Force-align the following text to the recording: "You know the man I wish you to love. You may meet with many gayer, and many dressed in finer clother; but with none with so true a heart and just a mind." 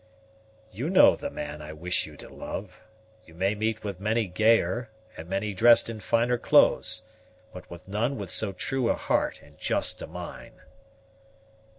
"You 0.71 0.89
know 0.89 1.15
the 1.15 1.29
man 1.29 1.61
I 1.61 1.73
wish 1.73 2.07
you 2.07 2.17
to 2.17 2.27
love. 2.27 2.81
You 3.27 3.35
may 3.35 3.53
meet 3.53 3.83
with 3.83 3.99
many 3.99 4.25
gayer, 4.25 4.89
and 5.15 5.29
many 5.29 5.53
dressed 5.53 5.91
in 5.91 5.99
finer 5.99 6.39
clother; 6.39 6.87
but 7.53 7.69
with 7.69 7.87
none 7.87 8.17
with 8.17 8.31
so 8.31 8.51
true 8.51 8.89
a 8.89 8.95
heart 8.95 9.43
and 9.43 9.59
just 9.59 10.01
a 10.01 10.07
mind." 10.07 10.55